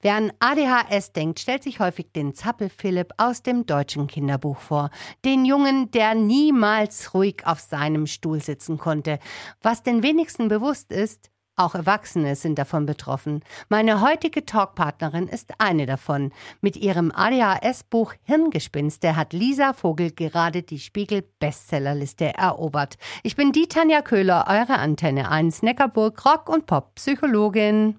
[0.00, 4.90] Wer an ADHS denkt, stellt sich häufig den Zappel-Philipp aus dem deutschen Kinderbuch vor.
[5.24, 9.18] Den Jungen, der niemals ruhig auf seinem Stuhl sitzen konnte.
[9.60, 13.42] Was den wenigsten bewusst ist, auch Erwachsene sind davon betroffen.
[13.68, 16.30] Meine heutige Talkpartnerin ist eine davon.
[16.60, 22.96] Mit ihrem ADHS-Buch Hirngespinste hat Lisa Vogel gerade die Spiegel-Bestsellerliste erobert.
[23.24, 27.98] Ich bin die Tanja Köhler, eure Antenne 1 Neckarburg Rock- und Pop-Psychologin.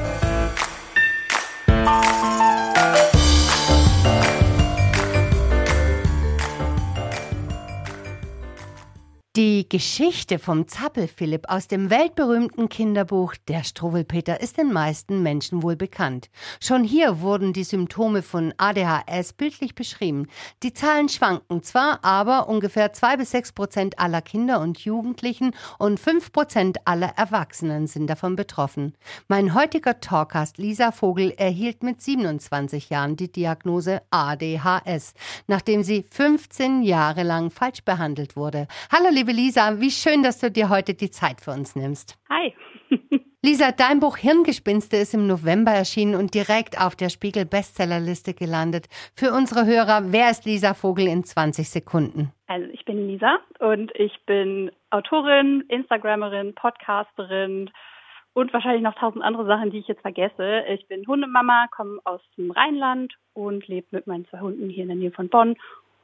[9.37, 15.77] Die Geschichte vom Zappel-Philipp aus dem weltberühmten Kinderbuch Der Struwwelpeter ist den meisten Menschen wohl
[15.77, 16.29] bekannt.
[16.59, 20.27] Schon hier wurden die Symptome von ADHS bildlich beschrieben.
[20.63, 25.97] Die Zahlen schwanken zwar, aber ungefähr zwei bis sechs Prozent aller Kinder und Jugendlichen und
[25.97, 28.97] fünf Prozent aller Erwachsenen sind davon betroffen.
[29.29, 35.13] Mein heutiger Talkast Lisa Vogel erhielt mit 27 Jahren die Diagnose ADHS,
[35.47, 38.67] nachdem sie 15 Jahre lang falsch behandelt wurde.
[38.91, 42.17] Hallo liebe Lisa, wie schön, dass du dir heute die Zeit für uns nimmst.
[42.27, 42.55] Hi.
[43.43, 48.87] Lisa, dein Buch Hirngespinste ist im November erschienen und direkt auf der Spiegel Bestsellerliste gelandet.
[49.15, 52.31] Für unsere Hörer, wer ist Lisa Vogel in 20 Sekunden?
[52.47, 57.69] Also ich bin Lisa und ich bin Autorin, Instagrammerin, Podcasterin
[58.33, 60.63] und wahrscheinlich noch tausend andere Sachen, die ich jetzt vergesse.
[60.67, 64.89] Ich bin Hundemama, komme aus dem Rheinland und lebe mit meinen zwei Hunden hier in
[64.89, 65.57] der Nähe von Bonn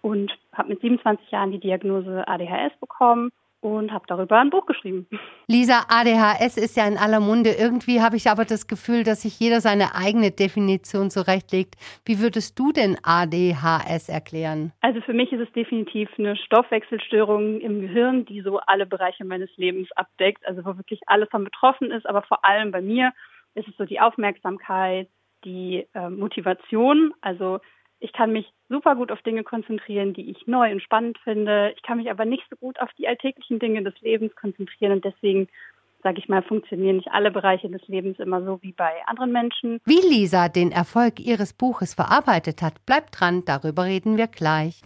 [0.07, 5.07] und habe mit 27 Jahren die Diagnose ADHS bekommen und habe darüber ein Buch geschrieben.
[5.47, 7.51] Lisa, ADHS ist ja in aller Munde.
[7.51, 11.75] Irgendwie habe ich aber das Gefühl, dass sich jeder seine eigene Definition zurechtlegt.
[12.06, 14.72] Wie würdest du denn ADHS erklären?
[14.81, 19.50] Also für mich ist es definitiv eine Stoffwechselstörung im Gehirn, die so alle Bereiche meines
[19.57, 20.47] Lebens abdeckt.
[20.47, 23.12] Also wo wirklich alles von betroffen ist, aber vor allem bei mir
[23.56, 25.09] ist es so die Aufmerksamkeit,
[25.44, 27.13] die äh, Motivation.
[27.22, 27.59] Also
[28.00, 31.74] ich kann mich super gut auf Dinge konzentrieren, die ich neu und spannend finde.
[31.75, 35.06] Ich kann mich aber nicht so gut auf die alltäglichen Dinge des Lebens konzentrieren und
[35.06, 35.47] deswegen
[36.03, 39.80] sage ich mal, funktionieren nicht alle Bereiche des Lebens immer so wie bei anderen Menschen.
[39.86, 44.81] Wie Lisa den Erfolg ihres Buches verarbeitet hat, bleibt dran, darüber reden wir gleich.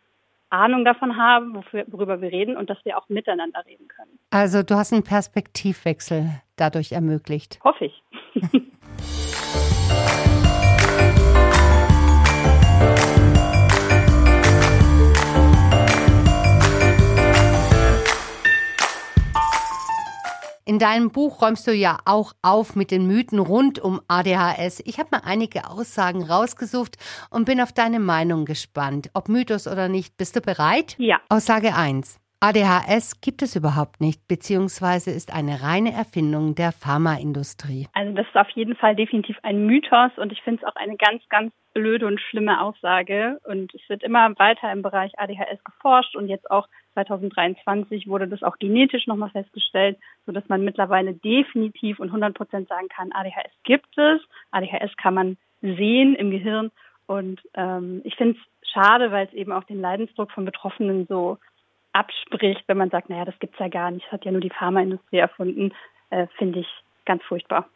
[0.52, 4.18] Ahnung davon haben, wofür, worüber wir reden und dass wir auch miteinander reden können.
[4.30, 6.26] Also du hast einen Perspektivwechsel
[6.56, 7.58] dadurch ermöglicht.
[7.64, 8.02] Hoffe ich.
[20.82, 24.82] deinem Buch räumst du ja auch auf mit den Mythen rund um ADHS.
[24.84, 26.96] Ich habe mal einige Aussagen rausgesucht
[27.30, 29.08] und bin auf deine Meinung gespannt.
[29.14, 30.16] Ob Mythos oder nicht.
[30.16, 30.96] Bist du bereit?
[30.98, 31.20] Ja.
[31.28, 32.21] Aussage 1.
[32.44, 37.86] ADHS gibt es überhaupt nicht, beziehungsweise ist eine reine Erfindung der Pharmaindustrie.
[37.92, 40.96] Also das ist auf jeden Fall definitiv ein Mythos und ich finde es auch eine
[40.96, 43.38] ganz, ganz blöde und schlimme Aussage.
[43.44, 48.42] Und es wird immer weiter im Bereich ADHS geforscht und jetzt auch 2023 wurde das
[48.42, 49.96] auch genetisch nochmal festgestellt,
[50.26, 54.20] sodass man mittlerweile definitiv und 100 Prozent sagen kann, ADHS gibt es.
[54.50, 56.72] ADHS kann man sehen im Gehirn
[57.06, 61.38] und ähm, ich finde es schade, weil es eben auch den Leidensdruck von Betroffenen so
[61.92, 64.50] abspricht, wenn man sagt, naja, das gibt's ja gar nicht, das hat ja nur die
[64.50, 65.72] Pharmaindustrie erfunden,
[66.10, 66.68] äh, finde ich
[67.04, 67.68] ganz furchtbar.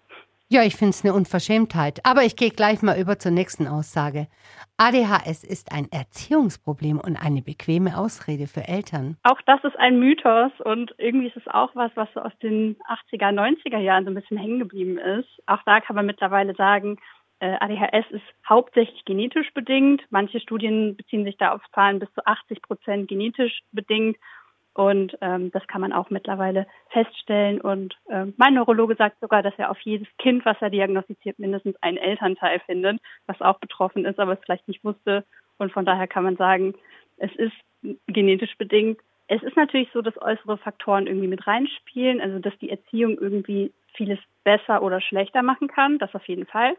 [0.48, 1.98] Ja, ich finde es eine Unverschämtheit.
[2.04, 4.28] Aber ich gehe gleich mal über zur nächsten Aussage.
[4.76, 9.16] ADHS ist ein Erziehungsproblem und eine bequeme Ausrede für Eltern.
[9.24, 12.76] Auch das ist ein Mythos und irgendwie ist es auch was, was so aus den
[13.10, 15.28] 80er, 90er Jahren so ein bisschen hängen geblieben ist.
[15.46, 16.98] Auch da kann man mittlerweile sagen,
[17.40, 20.02] ADHS ist hauptsächlich genetisch bedingt.
[20.10, 24.16] Manche Studien beziehen sich da auf Zahlen bis zu 80 Prozent genetisch bedingt.
[24.76, 27.60] Und ähm, das kann man auch mittlerweile feststellen.
[27.62, 31.76] Und äh, mein Neurologe sagt sogar, dass er auf jedes Kind, was er diagnostiziert, mindestens
[31.82, 35.24] einen Elternteil findet, was auch betroffen ist, aber es vielleicht nicht wusste.
[35.56, 36.74] Und von daher kann man sagen,
[37.16, 37.54] es ist
[38.06, 39.00] genetisch bedingt.
[39.28, 43.72] Es ist natürlich so, dass äußere Faktoren irgendwie mit reinspielen, also dass die Erziehung irgendwie
[43.94, 46.76] vieles besser oder schlechter machen kann, das auf jeden Fall.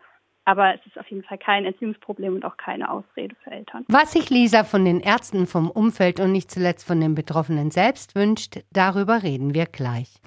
[0.48, 3.84] Aber es ist auf jeden Fall kein Erziehungsproblem und auch keine Ausrede für Eltern.
[3.90, 8.16] Was sich Lisa von den Ärzten, vom Umfeld und nicht zuletzt von den Betroffenen selbst
[8.16, 10.22] wünscht, darüber reden wir gleich.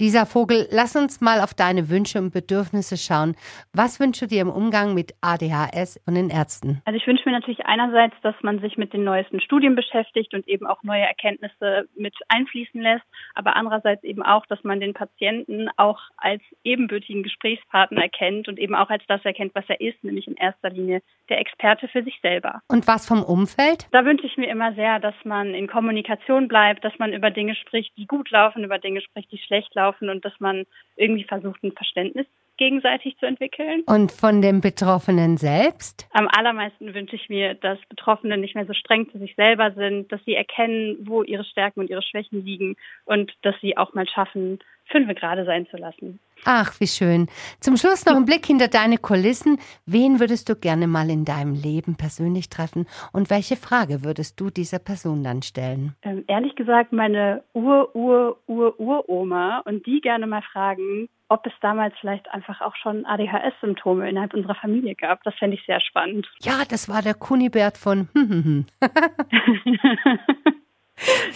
[0.00, 3.36] Lisa Vogel, lass uns mal auf deine Wünsche und Bedürfnisse schauen.
[3.74, 6.80] Was wünschst du dir im Umgang mit ADHS und den Ärzten?
[6.86, 10.48] Also ich wünsche mir natürlich einerseits, dass man sich mit den neuesten Studien beschäftigt und
[10.48, 13.04] eben auch neue Erkenntnisse mit einfließen lässt,
[13.34, 18.74] aber andererseits eben auch, dass man den Patienten auch als ebenbürtigen Gesprächspartner erkennt und eben
[18.74, 22.18] auch als das erkennt, was er ist, nämlich in erster Linie der Experte für sich
[22.22, 22.62] selber.
[22.68, 23.86] Und was vom Umfeld?
[23.92, 27.54] Da wünsche ich mir immer sehr, dass man in Kommunikation bleibt, dass man über Dinge
[27.54, 30.66] spricht, die gut laufen, über Dinge spricht, die schlecht laufen laufen und dass man
[30.96, 32.26] irgendwie versucht, ein Verständnis
[32.56, 33.82] gegenseitig zu entwickeln.
[33.86, 36.06] Und von den Betroffenen selbst?
[36.12, 40.12] Am allermeisten wünsche ich mir, dass Betroffene nicht mehr so streng zu sich selber sind,
[40.12, 42.76] dass sie erkennen, wo ihre Stärken und ihre Schwächen liegen
[43.06, 44.58] und dass sie auch mal schaffen,
[44.90, 46.18] fünfe gerade sein zu lassen.
[46.44, 47.28] Ach, wie schön.
[47.60, 49.58] Zum Schluss noch ein Blick hinter deine Kulissen.
[49.86, 54.50] Wen würdest du gerne mal in deinem Leben persönlich treffen und welche Frage würdest du
[54.50, 55.94] dieser Person dann stellen?
[56.02, 62.60] Ähm, ehrlich gesagt, meine Ur-Ur-Ur-Uroma und die gerne mal fragen, ob es damals vielleicht einfach
[62.60, 65.22] auch schon ADHS-Symptome innerhalb unserer Familie gab.
[65.22, 66.26] Das fände ich sehr spannend.
[66.40, 68.08] Ja, das war der Kunibert von.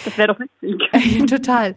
[0.04, 1.26] Das wäre doch witzig.
[1.30, 1.76] Total.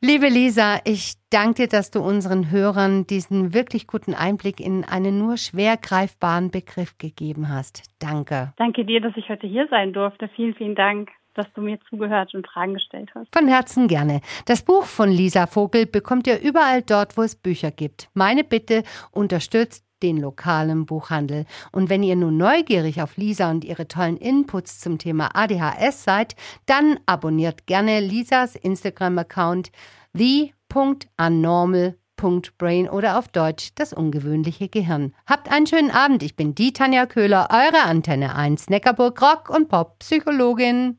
[0.00, 5.18] Liebe Lisa, ich danke dir, dass du unseren Hörern diesen wirklich guten Einblick in einen
[5.18, 7.82] nur schwer greifbaren Begriff gegeben hast.
[7.98, 8.52] Danke.
[8.56, 10.28] Danke dir, dass ich heute hier sein durfte.
[10.34, 13.28] Vielen, vielen Dank dass du mir zugehört und Fragen gestellt hast.
[13.32, 14.20] Von Herzen gerne.
[14.46, 18.08] Das Buch von Lisa Vogel bekommt ihr überall dort, wo es Bücher gibt.
[18.14, 18.82] Meine Bitte,
[19.12, 21.44] unterstützt den lokalen Buchhandel.
[21.72, 26.36] Und wenn ihr nun neugierig auf Lisa und ihre tollen Inputs zum Thema ADHS seid,
[26.66, 29.70] dann abonniert gerne Lisas Instagram-Account
[30.12, 35.12] the.unnormal.brain oder auf Deutsch das ungewöhnliche Gehirn.
[35.26, 36.22] Habt einen schönen Abend.
[36.22, 40.98] Ich bin die Tanja Köhler, eure Antenne 1 Neckarburg Rock und Pop Psychologin.